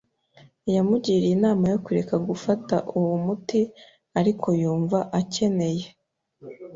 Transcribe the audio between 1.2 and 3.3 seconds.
inama yo kureka gufata uwo